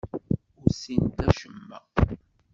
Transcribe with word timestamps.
Ur 0.59 0.67
ssinent 0.71 1.21
acemma. 1.27 1.79